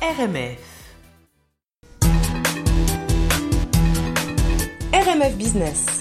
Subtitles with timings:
[0.00, 0.58] RMF.
[4.92, 5.97] RMF Business.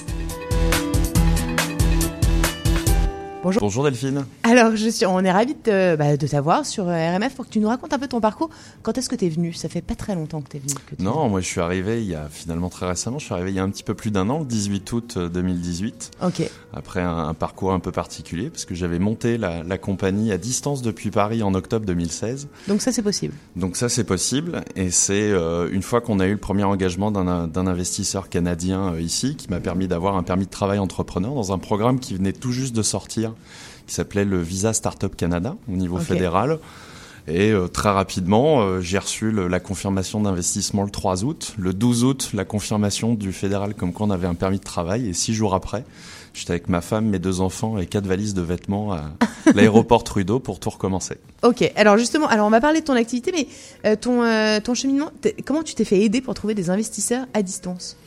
[3.47, 3.62] Bonjour.
[3.62, 4.26] Bonjour Delphine.
[4.44, 7.49] Alors, je suis, on est ravis de, bah, de t'avoir sur euh, RMF pour que
[7.49, 8.49] tu nous racontes un peu ton parcours.
[8.83, 10.73] Quand est-ce que tu es venu Ça fait pas très longtemps que tu es venu.
[10.99, 13.19] non, moi je suis arrivé il y a finalement très récemment.
[13.19, 15.18] Je suis arrivé il y a un petit peu plus d'un an, le 18 août
[15.18, 16.12] 2018.
[16.22, 16.49] Euh, ok.
[16.73, 20.82] Après un, parcours un peu particulier, parce que j'avais monté la, la, compagnie à distance
[20.82, 22.50] depuis Paris en octobre 2016.
[22.68, 23.34] Donc ça c'est possible.
[23.55, 27.12] Donc ça c'est possible, et c'est euh, une fois qu'on a eu le premier engagement
[27.12, 31.59] d'un investisseur canadien ici, qui m'a permis d'avoir un permis de travail entrepreneur dans un
[31.59, 33.34] programme qui venait tout juste de sortir
[33.88, 36.59] qui s'appelait le Visa Startup Canada au niveau fédéral.
[37.27, 41.55] Et euh, très rapidement, euh, j'ai reçu la confirmation d'investissement le 3 août.
[41.58, 45.10] Le 12 août, la confirmation du fédéral comme quoi on avait un permis de travail.
[45.10, 45.84] Et six jours après,
[46.34, 49.12] j'étais avec ma femme, mes deux enfants et quatre valises de vêtements à
[49.55, 51.18] l'aéroport Trudeau pour tout recommencer.
[51.44, 53.48] Ok, alors justement, alors on va parler de ton activité, mais
[53.85, 54.22] euh, ton,
[54.62, 55.12] ton cheminement,
[55.46, 57.98] comment tu t'es fait aider pour trouver des investisseurs à distance?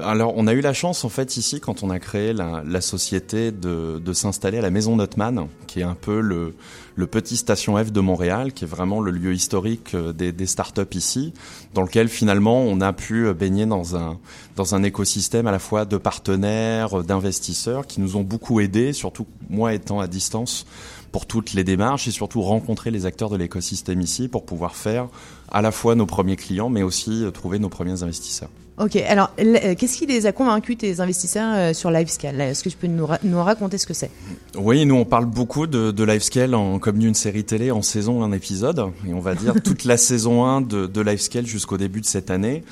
[0.00, 2.80] Alors, on a eu la chance, en fait, ici, quand on a créé la, la
[2.80, 6.54] société, de, de s'installer à la Maison Notman, qui est un peu le,
[6.94, 10.46] le, petit station F de Montréal, qui est vraiment le lieu historique euh, des, des
[10.46, 11.32] startups ici,
[11.74, 14.18] dans lequel, finalement, on a pu euh, baigner dans un,
[14.54, 19.26] dans un écosystème à la fois de partenaires, d'investisseurs, qui nous ont beaucoup aidés, surtout
[19.50, 20.64] moi étant à distance,
[21.10, 25.08] pour toutes les démarches et surtout rencontrer les acteurs de l'écosystème ici pour pouvoir faire
[25.50, 28.50] à la fois nos premiers clients, mais aussi euh, trouver nos premiers investisseurs.
[28.80, 32.68] Ok, alors euh, qu'est-ce qui les a convaincus, tes investisseurs, euh, sur LiveScale Est-ce que
[32.68, 34.10] tu peux nous, nous raconter ce que c'est?
[34.56, 38.22] Oui, nous on parle beaucoup de, de LiveScale en, comme d'une série télé en saison,
[38.22, 38.86] un épisode.
[39.08, 42.30] Et on va dire toute la saison 1 de, de LiveScale jusqu'au début de cette
[42.30, 42.62] année.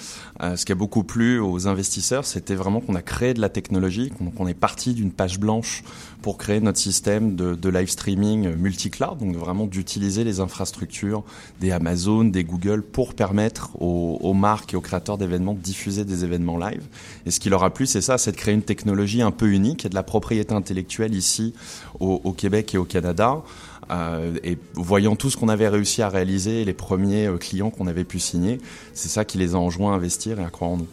[0.43, 3.49] Euh, ce qui a beaucoup plu aux investisseurs, c'était vraiment qu'on a créé de la
[3.49, 5.83] technologie, qu'on est parti d'une page blanche
[6.23, 11.25] pour créer notre système de, de live streaming multi-cloud, donc vraiment d'utiliser les infrastructures
[11.61, 15.96] des Amazon, des Google pour permettre aux, aux marques et aux créateurs d'événements de diffuser
[16.05, 16.83] des événements live.
[17.25, 19.49] Et ce qui leur a plu, c'est ça, c'est de créer une technologie un peu
[19.49, 21.55] unique et de la propriété intellectuelle ici
[22.01, 23.43] au, Québec et au Canada.
[23.91, 27.87] Euh, et voyant tout ce qu'on avait réussi à réaliser, les premiers euh, clients qu'on
[27.87, 28.61] avait pu signer,
[28.95, 30.89] c'est ça qui les a enjoints à investir et à croire en nous.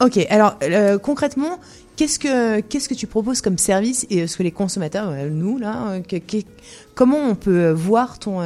[0.00, 1.58] Ok, alors euh, concrètement,
[1.96, 6.00] qu'est-ce que qu'est-ce que tu proposes comme service et ce que les consommateurs, nous là,
[6.94, 8.38] comment on peut voir ton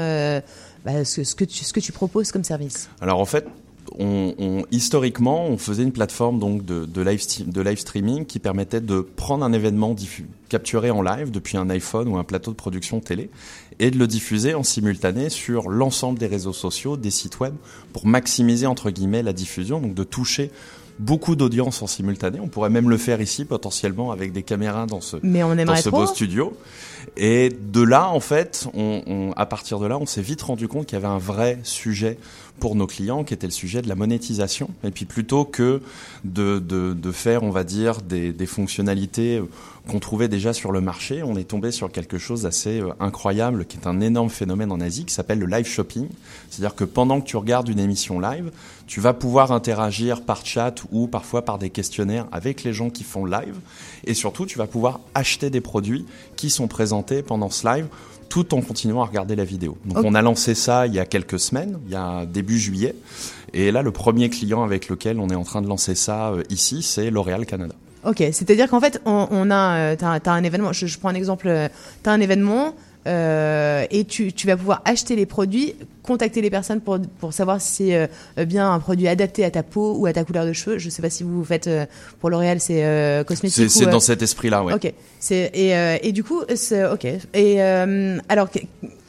[0.85, 2.91] bah, ce, ce, que tu, ce que tu proposes comme service?
[3.01, 3.47] Alors en fait,
[3.99, 8.81] on, historiquement, on faisait une plateforme donc de, de, live, de live streaming qui permettait
[8.81, 9.95] de prendre un événement
[10.49, 13.31] capturé en live depuis un iPhone ou un plateau de production télé
[13.79, 17.55] et de le diffuser en simultané sur l'ensemble des réseaux sociaux, des sites web,
[17.93, 20.51] pour maximiser entre guillemets la diffusion, donc de toucher
[20.99, 22.41] beaucoup d'audience en simultané.
[22.41, 25.77] On pourrait même le faire ici potentiellement avec des caméras dans ce, Mais on dans
[25.77, 26.57] ce beau studio.
[27.17, 30.69] Et de là, en fait, on, on, à partir de là, on s'est vite rendu
[30.69, 32.19] compte qu'il y avait un vrai sujet
[32.61, 34.71] pour nos clients, qui était le sujet de la monétisation.
[34.85, 35.83] Et puis plutôt que
[36.25, 39.43] de, de, de faire, on va dire, des, des fonctionnalités
[39.89, 43.67] qu'on trouvait déjà sur le marché, on est tombé sur quelque chose d'assez euh, incroyable,
[43.67, 46.09] qui est un énorme phénomène en Asie, qui s'appelle le live shopping.
[46.49, 48.51] C'est-à-dire que pendant que tu regardes une émission live,
[48.87, 53.05] tu vas pouvoir interagir par chat ou parfois par des questionnaires avec les gens qui
[53.05, 53.57] font live.
[54.07, 56.07] Et surtout, tu vas pouvoir acheter des produits
[56.37, 57.89] qui sont présentés pendant ce live
[58.35, 59.79] tout en continuant à regarder la vidéo.
[59.85, 62.97] Donc on a lancé ça il y a quelques semaines, il y a début juillet.
[63.53, 66.43] Et là, le premier client avec lequel on est en train de lancer ça euh,
[66.51, 67.77] ici, c'est L'Oréal Canada.
[68.05, 70.73] Ok, c'est-à-dire qu'en fait, on, a, euh, t'as, as un événement.
[70.73, 71.47] Je, je, prends un exemple.
[71.47, 71.69] Euh,
[72.03, 72.75] t'as un événement.
[73.07, 77.61] Euh, et tu, tu, vas pouvoir acheter les produits, contacter les personnes pour, pour savoir
[77.61, 80.53] si c'est euh, bien un produit adapté à ta peau ou à ta couleur de
[80.53, 80.79] cheveux.
[80.79, 81.69] Je sais pas si vous faites
[82.21, 83.71] pour L'Oréal, c'est cosmétique.
[83.71, 84.73] C'est, dans cet esprit-là, ouais.
[84.75, 84.93] Ok.
[85.31, 85.71] Et,
[86.03, 87.07] et du coup, c'est ok.
[87.35, 88.49] Et alors,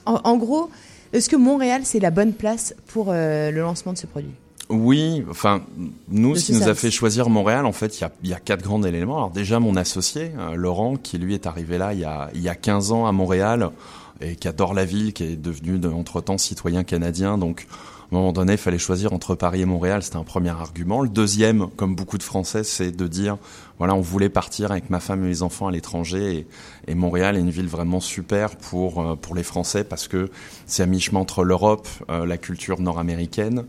[0.06, 0.70] en, en gros,
[1.14, 4.34] est-ce que Montréal c'est la bonne place pour le lancement de ce produit?
[4.70, 5.62] Oui, enfin,
[6.10, 8.40] nous, ce qui nous a fait choisir Montréal, en fait, il y a, y a,
[8.40, 9.18] quatre grands éléments.
[9.18, 12.42] Alors déjà, mon associé, euh, Laurent, qui lui est arrivé là il y, a, il
[12.42, 13.72] y a 15 ans à Montréal
[14.22, 17.38] et qui adore la ville, qui est devenu entre-temps citoyen canadien.
[17.38, 17.68] Donc,
[18.16, 20.02] à un moment donné, il fallait choisir entre Paris et Montréal.
[20.02, 21.02] C'était un premier argument.
[21.02, 23.38] Le deuxième, comme beaucoup de Français, c'est de dire,
[23.78, 26.48] voilà, on voulait partir avec ma femme et mes enfants à l'étranger.
[26.88, 30.30] Et, Montréal est une ville vraiment super pour, euh, pour les Français parce que
[30.66, 33.66] c'est à mi-chemin entre l'Europe, euh, la culture nord-américaine.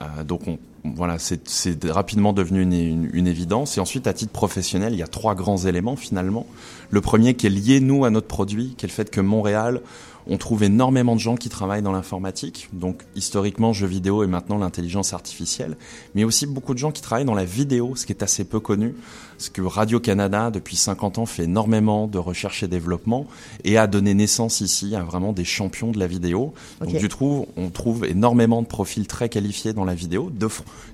[0.00, 3.76] Euh, donc on, voilà, c'est rapidement devenu une, une, une, évidence.
[3.76, 6.46] Et ensuite, à titre professionnel, il y a trois grands éléments finalement.
[6.88, 9.82] Le premier qui est lié, nous, à notre produit, qui est le fait que Montréal,
[10.32, 14.58] On trouve énormément de gens qui travaillent dans l'informatique, donc historiquement jeux vidéo et maintenant
[14.58, 15.76] l'intelligence artificielle,
[16.14, 18.60] mais aussi beaucoup de gens qui travaillent dans la vidéo, ce qui est assez peu
[18.60, 18.94] connu,
[19.36, 23.26] parce que Radio-Canada, depuis 50 ans, fait énormément de recherche et développement
[23.64, 26.54] et a donné naissance ici à vraiment des champions de la vidéo.
[26.80, 30.48] Donc du coup, on trouve énormément de profils très qualifiés dans la vidéo, de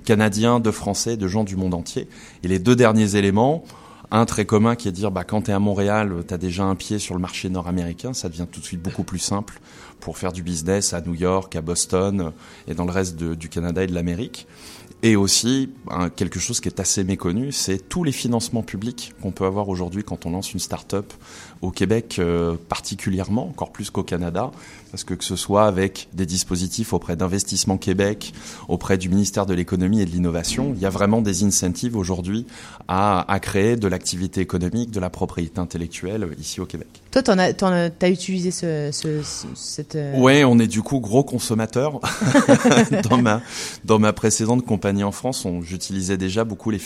[0.07, 2.09] Canadiens, de Français, de gens du monde entier.
[2.43, 3.65] Et les deux derniers éléments,
[4.11, 6.39] un très commun qui est de dire bah, quand tu es à Montréal, tu as
[6.39, 9.61] déjà un pied sur le marché nord-américain, ça devient tout de suite beaucoup plus simple
[10.01, 12.33] pour faire du business à New York, à Boston
[12.69, 14.47] et dans le reste du Canada et de l'Amérique.
[15.03, 15.71] Et aussi,
[16.17, 20.03] quelque chose qui est assez méconnu, c'est tous les financements publics qu'on peut avoir aujourd'hui
[20.03, 21.13] quand on lance une start-up
[21.61, 24.51] au Québec euh, particulièrement, encore plus qu'au Canada,
[24.97, 28.33] parce que que ce soit avec des dispositifs auprès d'Investissement Québec,
[28.67, 32.47] auprès du ministère de l'économie et de l'innovation, il y a vraiment des incentives aujourd'hui
[32.89, 36.89] à, à créer de l'activité économique, de la propriété intellectuelle ici au Québec.
[37.11, 39.21] Toi, tu as, as, utilisé ce, ce,
[39.55, 39.97] cette...
[39.97, 42.01] Euh, oui, on est du coup gros consommateurs.
[43.11, 43.43] dans, ma,
[43.85, 46.81] dans ma précédente compagnie en France, j'utilisais déjà beaucoup les,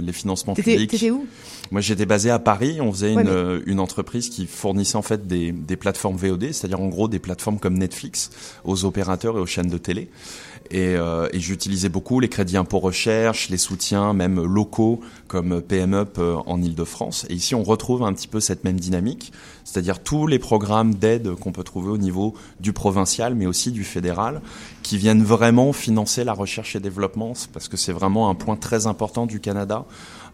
[0.00, 0.90] les financements publics.
[0.90, 1.26] T'étais où?
[1.70, 2.80] Moi, j'étais basé à Paris.
[2.80, 6.88] On faisait une, une entreprise qui fournissait en fait des, des plateformes VOD, c'est-à-dire en
[6.88, 8.30] gros des plateformes comme Netflix
[8.64, 10.10] aux opérateurs et aux chaînes de télé.
[10.70, 16.18] Et, euh, et j'utilisais beaucoup les crédits impôt recherche, les soutiens même locaux comme PMUP
[16.18, 17.26] euh, en Ile-de-France.
[17.28, 19.32] Et ici, on retrouve un petit peu cette même dynamique,
[19.64, 23.84] c'est-à-dire tous les programmes d'aide qu'on peut trouver au niveau du provincial, mais aussi du
[23.84, 24.40] fédéral,
[24.82, 28.86] qui viennent vraiment financer la recherche et développement, parce que c'est vraiment un point très
[28.86, 29.84] important du Canada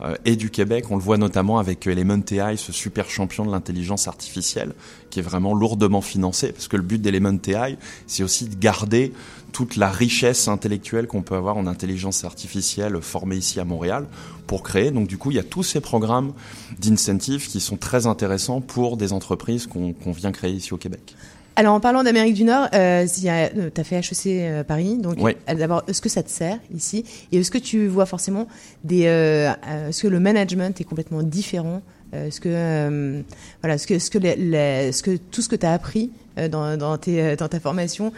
[0.00, 0.86] euh, et du Québec.
[0.90, 4.75] On le voit notamment avec Element AI, ce super champion de l'intelligence artificielle,
[5.10, 7.76] qui est vraiment lourdement financé, parce que le but d'Element AI,
[8.06, 9.12] c'est aussi de garder
[9.52, 14.06] toute la richesse intellectuelle qu'on peut avoir en intelligence artificielle formée ici à Montréal
[14.46, 14.90] pour créer.
[14.90, 16.32] Donc du coup, il y a tous ces programmes
[16.78, 21.14] d'incentives qui sont très intéressants pour des entreprises qu'on vient créer ici au Québec.
[21.58, 25.16] Alors en parlant d'Amérique du Nord, euh, tu as fait HEC euh, Paris, donc
[25.48, 27.04] d'abord, est-ce que ça te sert ici?
[27.32, 28.46] Et est-ce que tu vois forcément
[28.84, 29.06] des...
[29.06, 29.50] Euh,
[29.88, 31.82] est-ce que le management est complètement différent?
[32.12, 33.24] Est-ce que,
[33.60, 36.96] voilà, ce que, ce que, ce que tout ce que tu as appris dans, dans,
[36.96, 38.12] tes, dans ta formation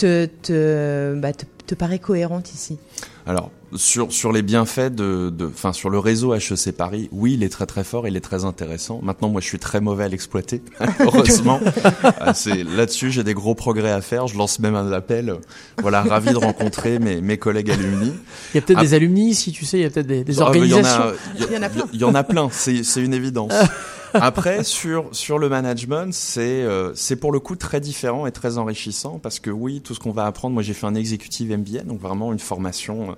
[0.00, 2.78] te, te, bah, te, te paraît cohérente ici
[3.26, 7.42] Alors, sur, sur les bienfaits de, de, enfin, sur le réseau HEC Paris, oui, il
[7.42, 9.00] est très très fort, il est très intéressant.
[9.02, 10.62] Maintenant, moi, je suis très mauvais à l'exploiter,
[11.00, 11.60] heureusement.
[12.02, 14.26] Ah, c'est là-dessus, j'ai des gros progrès à faire.
[14.26, 15.34] Je lance même un appel.
[15.78, 18.12] Voilà, ravi de rencontrer mes, mes collègues alumni.
[18.54, 18.82] Il y a peut-être ah.
[18.82, 21.12] des alumni ici, tu sais, il y a peut-être des, des organisations.
[21.38, 21.84] il, y en a, plein.
[21.92, 22.48] Il y en a plein.
[22.50, 23.52] C'est, c'est une évidence.
[24.14, 28.58] Après, sur sur le management, c'est euh, c'est pour le coup très différent et très
[28.58, 30.54] enrichissant parce que oui, tout ce qu'on va apprendre.
[30.54, 33.16] Moi, j'ai fait un exécutif MBA, donc vraiment une formation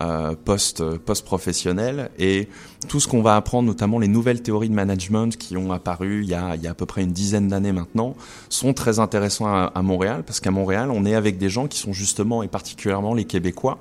[0.00, 2.48] euh, post post professionnel et
[2.88, 6.28] tout ce qu'on va apprendre, notamment les nouvelles théories de management qui ont apparu il
[6.28, 8.14] y a il y a à peu près une dizaine d'années maintenant,
[8.48, 11.78] sont très intéressants à, à Montréal parce qu'à Montréal, on est avec des gens qui
[11.78, 13.78] sont justement et particulièrement les Québécois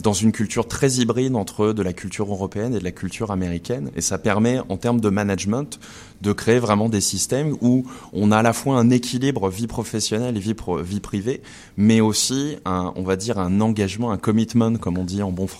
[0.00, 3.90] dans une culture très hybride entre de la culture européenne et de la culture américaine.
[3.96, 5.78] Et ça permet en termes de management
[6.20, 10.36] de créer vraiment des systèmes où on a à la fois un équilibre vie professionnelle
[10.36, 11.42] et vie, vie privée,
[11.76, 15.46] mais aussi un, on va dire un engagement, un commitment, comme on dit en bon
[15.46, 15.59] français,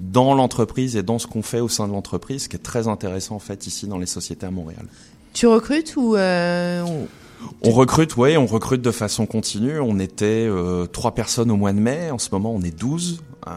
[0.00, 3.36] dans l'entreprise et dans ce qu'on fait au sein de l'entreprise, qui est très intéressant
[3.36, 4.86] en fait ici dans les sociétés à Montréal.
[5.32, 6.84] Tu recrutes ou euh,
[7.62, 9.80] on recrute, oui, on recrute de façon continue.
[9.80, 12.10] On était euh, trois personnes au mois de mai.
[12.10, 13.22] En ce moment, on est 12.
[13.48, 13.50] Euh,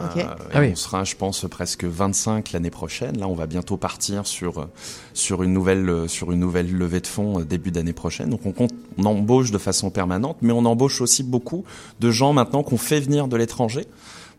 [0.53, 3.19] ah On sera, je pense, presque 25 l'année prochaine.
[3.19, 4.67] Là, on va bientôt partir sur
[5.13, 8.29] sur une nouvelle sur une nouvelle levée de fonds début d'année prochaine.
[8.29, 11.65] Donc, on, compte, on embauche de façon permanente, mais on embauche aussi beaucoup
[11.99, 13.85] de gens maintenant qu'on fait venir de l'étranger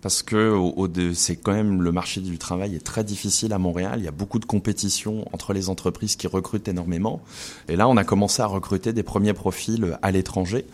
[0.02, 3.98] parce que au, c'est quand même le marché du travail est très difficile à Montréal.
[3.98, 7.22] Il y a beaucoup de compétition entre les entreprises qui recrutent énormément.
[7.68, 10.66] Et là, on a commencé à recruter des premiers profils à l'étranger.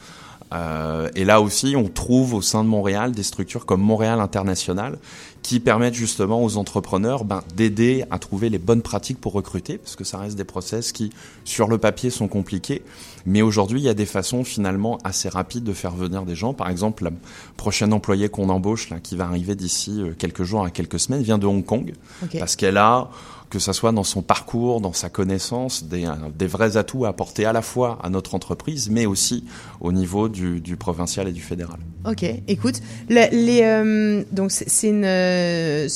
[0.52, 4.99] Euh, et là aussi, on trouve au sein de Montréal des structures comme Montréal International
[5.42, 9.97] qui permettent justement aux entrepreneurs ben, d'aider à trouver les bonnes pratiques pour recruter, parce
[9.97, 11.11] que ça reste des process qui,
[11.44, 12.82] sur le papier, sont compliqués.
[13.26, 16.54] Mais aujourd'hui, il y a des façons finalement assez rapides de faire venir des gens.
[16.54, 17.11] Par exemple, la
[17.56, 21.23] prochaine employée qu'on embauche, là, qui va arriver d'ici euh, quelques jours à quelques semaines,
[21.23, 21.92] vient de Hong Kong,
[22.38, 23.11] parce qu'elle a
[23.52, 26.06] que ça soit dans son parcours, dans sa connaissance, des,
[26.47, 29.44] vrais atouts à apporter à la fois à notre entreprise, mais aussi
[29.82, 31.78] au niveau du, provincial et du fédéral.
[32.09, 32.80] Ok, écoute,
[33.11, 35.87] euh, donc c'est une euh,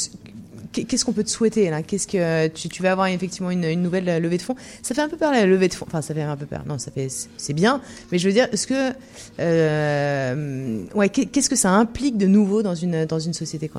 [0.70, 4.42] qu'est-ce qu'on peut te souhaiter Qu'est-ce que tu, vas avoir effectivement une, nouvelle levée de
[4.42, 4.56] fonds?
[4.82, 5.86] Ça fait un peu peur la levée de fonds.
[5.88, 6.62] Enfin, ça fait un peu peur.
[6.66, 7.08] Non, ça fait
[7.38, 7.80] c'est bien.
[8.12, 8.92] Mais je veux dire, est-ce que
[9.40, 13.70] euh, ouais, qu'est-ce que ça implique de nouveau dans une dans une société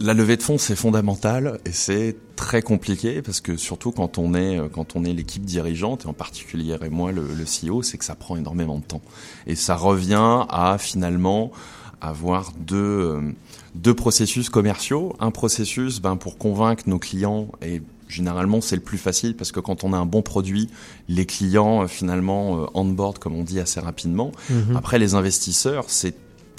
[0.00, 4.34] la levée de fonds, c'est fondamental et c'est très compliqué parce que surtout quand on
[4.34, 7.96] est quand on est l'équipe dirigeante et en particulier et moi le, le CEO, c'est
[7.96, 9.02] que ça prend énormément de temps
[9.46, 11.52] et ça revient à finalement
[12.00, 13.32] avoir deux euh,
[13.74, 18.98] deux processus commerciaux, un processus ben pour convaincre nos clients et généralement c'est le plus
[18.98, 20.68] facile parce que quand on a un bon produit,
[21.08, 24.32] les clients euh, finalement euh, on board comme on dit assez rapidement.
[24.50, 24.76] Mhm.
[24.76, 26.14] Après les investisseurs, c'est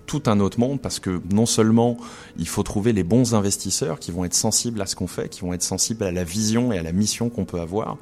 [0.07, 1.97] tout un autre monde parce que non seulement
[2.39, 5.41] il faut trouver les bons investisseurs qui vont être sensibles à ce qu'on fait, qui
[5.41, 7.97] vont être sensibles à la vision et à la mission qu'on peut avoir,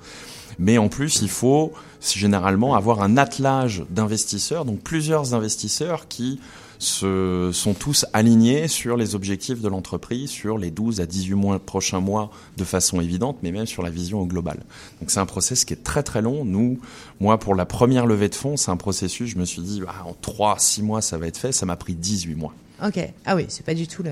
[0.59, 6.39] mais en plus il faut généralement avoir un attelage d'investisseurs, donc plusieurs investisseurs qui
[6.79, 11.59] se, sont tous alignés sur les objectifs de l'entreprise, sur les 12 à 18 mois,
[11.59, 14.57] prochains mois de façon évidente, mais même sur la vision au global.
[14.99, 16.45] Donc c'est un process qui est très très long.
[16.45, 16.79] Nous,
[17.19, 20.05] moi, pour la première levée de fonds, c'est un processus, je me suis dit, ah,
[20.07, 21.51] en 3, 6 mois, ça va être fait.
[21.51, 22.53] Ça m'a pris 18 mois.
[22.83, 22.99] Ok.
[23.25, 24.11] Ah oui, c'est pas du tout le.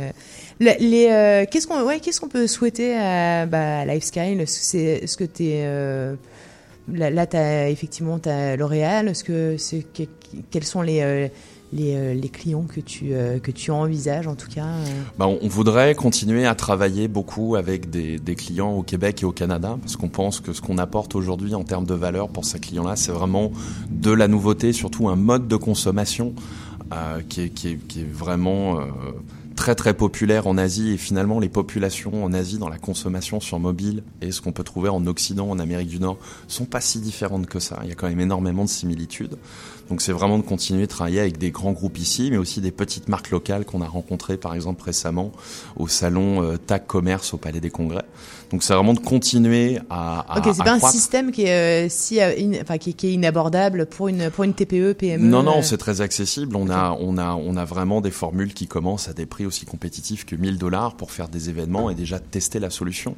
[0.60, 5.26] les, euh, qu'est-ce qu'on, ouais, qu'est-ce qu'on peut souhaiter à, bah, Lifesky C'est, ce que
[5.26, 5.64] tu es.
[5.66, 6.16] Euh,
[6.92, 9.10] là, là tu as effectivement as L'Oréal.
[9.10, 9.86] Est-ce que c'est
[10.50, 11.28] quels sont les euh,
[11.74, 14.66] les, les, clients que tu, que tu envisages en tout cas
[15.18, 19.78] bah, on, voudrait continuer à travailler beaucoup avec des, clients au Québec et au Canada
[19.82, 22.96] parce qu'on pense que ce qu'on apporte aujourd'hui en termes de valeur pour ces clients-là,
[22.96, 23.52] c'est vraiment
[23.90, 26.34] de la nouveauté, surtout un mode de consommation
[26.94, 28.84] euh, qui, est, vraiment euh,
[29.64, 33.60] très très populaire en Asie et finalement les populations en Asie dans la consommation sur
[33.60, 36.18] mobile et ce qu'on peut trouver en Occident, en Amérique du Nord,
[36.50, 37.80] sont pas si différentes que ça.
[37.84, 39.38] Il y a quand même énormément de similitudes.
[39.90, 42.72] Donc c'est vraiment de continuer de travailler avec des grands groupes ici, mais aussi des
[42.72, 45.32] petites marques locales qu'on a rencontrées par exemple récemment
[45.78, 48.04] au salon euh, TAC Commerce au Palais des Congrès.
[48.52, 50.26] Donc c'est vraiment de continuer à.
[50.32, 53.14] à ok, c'est pas un système qui est, euh, si, euh, enfin, qui, qui, est
[53.14, 55.26] inabordable pour une pour une TPE, PME.
[55.26, 56.56] Non, non, c'est très accessible.
[56.56, 59.53] On a on a on a vraiment des formules qui commencent à des prix aussi
[59.66, 63.16] compétitifs que 1000 dollars pour faire des événements et déjà tester la solution.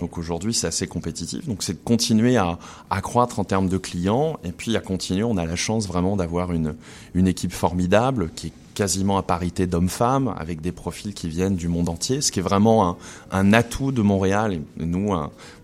[0.00, 1.46] Donc aujourd'hui c'est assez compétitif.
[1.46, 2.58] Donc c'est de continuer à,
[2.90, 5.24] à croître en termes de clients et puis à continuer.
[5.24, 6.76] On a la chance vraiment d'avoir une,
[7.14, 11.66] une équipe formidable qui est quasiment à parité d'hommes-femmes, avec des profils qui viennent du
[11.66, 12.96] monde entier, ce qui est vraiment
[13.32, 14.52] un, atout de Montréal.
[14.52, 15.08] Et nous,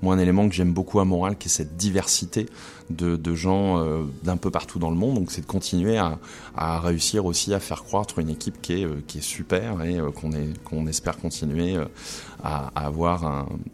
[0.02, 2.46] moi, un élément que j'aime beaucoup à Montréal, qui est cette diversité
[2.90, 5.14] de, gens euh, d'un peu partout dans le monde.
[5.14, 9.00] Donc, c'est de continuer à, réussir aussi à faire croître une équipe qui est, euh,
[9.06, 10.30] qui est super et euh, qu'on
[10.64, 11.76] qu'on espère continuer
[12.42, 13.24] à, avoir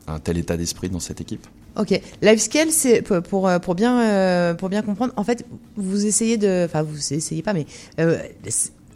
[0.06, 1.46] un, tel état d'esprit dans cette équipe.
[1.78, 5.14] Ok, Lifescale, c'est pour, pour, bien, pour bien comprendre.
[5.16, 7.64] En fait, vous essayez de, enfin, vous essayez pas, mais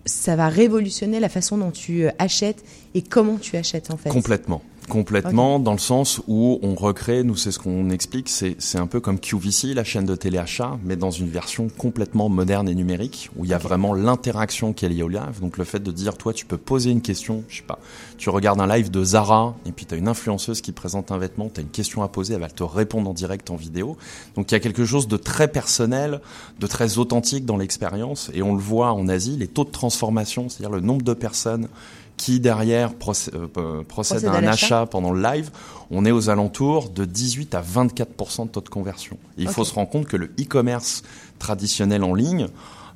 [0.07, 4.11] ça va révolutionner la façon dont tu achètes et comment tu achètes en fait.
[4.11, 4.63] Complètement.
[4.89, 8.87] Complètement, dans le sens où on recrée, nous c'est ce qu'on explique, c'est, c'est un
[8.87, 13.31] peu comme QVC, la chaîne de téléachat, mais dans une version complètement moderne et numérique,
[13.37, 15.41] où il y a vraiment l'interaction qui est liée au live.
[15.41, 17.79] Donc le fait de dire, toi tu peux poser une question, je sais pas,
[18.19, 21.19] tu regardes un live de Zara, et puis tu as une influenceuse qui présente un
[21.19, 23.97] vêtement, tu as une question à poser, elle va te répondre en direct en vidéo.
[24.37, 26.21] Donc il y a quelque chose de très personnel,
[26.61, 30.49] de très authentique dans l'expérience, et on le voit en Asie, les taux de transformation,
[30.49, 31.69] c'est-à-dire le nombre de personnes
[32.17, 34.87] qui derrière euh, euh, procède, à un achat.
[34.87, 35.51] pendant le live,
[35.91, 39.17] on est aux alentours de 18 à 24 de taux de conversion.
[39.37, 41.03] il faut se rendre compte que le e-commerce
[41.39, 42.49] traditionnel en ligne,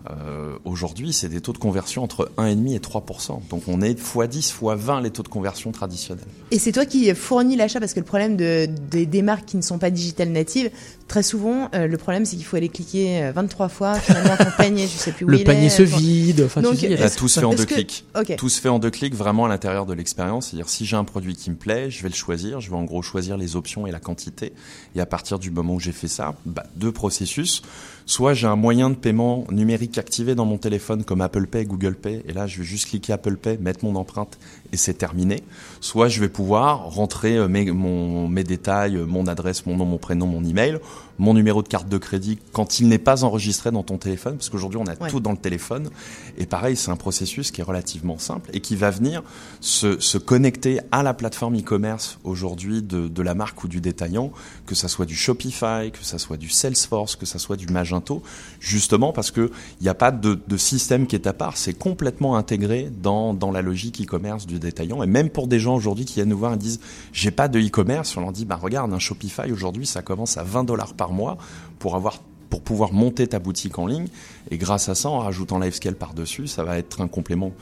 [0.09, 3.05] euh, aujourd'hui, c'est des taux de conversion entre 1,5 et 3
[3.51, 6.25] Donc on est x10, x20 les taux de conversion traditionnels.
[6.51, 9.63] Et c'est toi qui fournis l'achat parce que le problème de, des marques qui ne
[9.63, 10.71] sont pas digital natives,
[11.09, 14.51] très souvent, euh, le problème c'est qu'il faut aller cliquer 23 euh, fois, finalement ton
[14.57, 16.43] panier, je sais plus où le panier se vide.
[16.47, 16.79] Enfin, Donc,
[17.17, 18.07] tout se fait en deux clics.
[18.39, 20.49] Tout se fait en deux clics vraiment à l'intérieur de l'expérience.
[20.49, 22.61] C'est-à-dire si j'ai un produit qui me plaît, je vais le choisir.
[22.61, 24.53] Je vais en gros choisir les options et la quantité.
[24.95, 27.63] Et à partir du moment où j'ai fait ça, bah, deux processus.
[28.09, 31.95] Soit j'ai un moyen de paiement numérique activé dans mon téléphone comme Apple Pay, Google
[31.95, 34.39] Pay, et là je vais juste cliquer Apple Pay, mettre mon empreinte
[34.73, 35.43] et c'est terminé.
[35.83, 39.99] Soit je vais pouvoir rentrer euh, mes, mes détails, euh, mon adresse, mon nom, mon
[39.99, 40.79] prénom, mon email,
[41.19, 44.49] mon numéro de carte de crédit quand il n'est pas enregistré dans ton téléphone, parce
[44.49, 45.91] qu'aujourd'hui on a tout dans le téléphone.
[46.39, 49.23] Et pareil, c'est un processus qui est relativement simple et qui va venir
[49.61, 54.31] se, se connecter à la plateforme e-commerce aujourd'hui de, de la marque ou du détaillant,
[54.67, 58.23] que ça soit du Shopify, que ça soit du Salesforce, que ça soit du Magento,
[58.61, 61.75] justement parce que il n'y a pas de, de, système qui est à part, c'est
[61.75, 65.03] complètement intégré dans, dans la logique e-commerce du détaillant.
[65.03, 66.81] Et même pour des gens aujourd'hui qui viennent nous voir et disent
[67.13, 70.43] j'ai pas de e-commerce, on leur dit bah regarde un Shopify aujourd'hui ça commence à
[70.43, 71.39] 20 dollars par mois
[71.79, 74.09] pour avoir pour pouvoir monter ta boutique en ligne.
[74.51, 77.53] Et grâce à ça, en rajoutant Livescale par-dessus, ça va être un complément,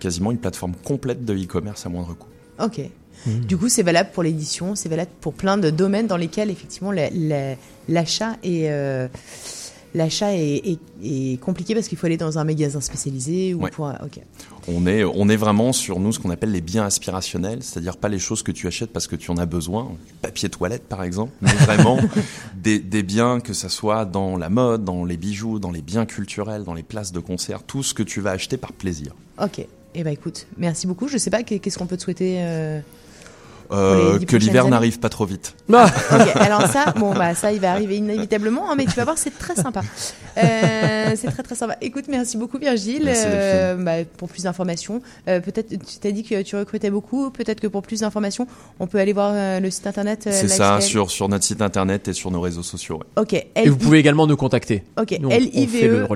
[0.00, 2.28] quasiment une plateforme complète de e-commerce à moindre coût.
[2.58, 2.80] Ok.
[3.26, 6.92] Du coup, c'est valable pour l'édition, c'est valable pour plein de domaines dans lesquels effectivement
[6.92, 9.08] l'achat est, euh,
[9.94, 13.86] l'achat est, est, compliqué parce qu'il faut aller dans un magasin spécialisé ou pour.
[13.86, 14.20] Ok.
[14.66, 18.08] On est, on est vraiment sur nous ce qu'on appelle les biens aspirationnels, c'est-à-dire pas
[18.08, 21.32] les choses que tu achètes parce que tu en as besoin, papier toilette par exemple,
[21.40, 21.98] mais vraiment
[22.56, 26.06] des, des, biens que ça soit dans la mode, dans les bijoux, dans les biens
[26.06, 29.14] culturels, dans les places de concert, tout ce que tu vas acheter par plaisir.
[29.40, 29.66] Ok.
[29.96, 31.06] Eh ben écoute, merci beaucoup.
[31.06, 32.38] Je sais pas qu'est-ce qu'on peut te souhaiter.
[32.40, 32.80] Euh,
[33.74, 35.54] euh, que l'hiver n'arrive pas trop vite.
[35.76, 35.90] Ah.
[36.36, 39.36] alors ça, bon bah ça, il va arriver inévitablement, hein, mais tu vas voir, c'est
[39.36, 39.82] très sympa.
[40.38, 41.76] Euh, c'est très très sympa.
[41.80, 43.10] Écoute, merci beaucoup Virgile.
[43.12, 47.30] Euh, bah, pour plus d'informations, peut-être tu t'as dit que tu recrutais beaucoup.
[47.30, 48.46] Peut-être que pour plus d'informations,
[48.78, 50.28] on peut aller voir le site internet.
[50.30, 53.00] c'est ça, sur sur notre site internet et sur nos réseaux sociaux.
[53.16, 53.32] Ok.
[53.32, 54.84] et vous pouvez également nous contacter.
[55.00, 55.12] Ok.
[55.12, 56.06] L I V E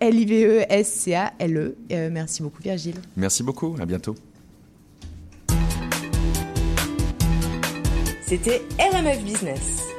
[0.00, 2.10] L I V E S C A L E.
[2.10, 2.96] merci beaucoup Virgile.
[3.16, 3.76] Merci beaucoup.
[3.80, 4.14] À bientôt.
[8.28, 9.95] C'était RMF Business.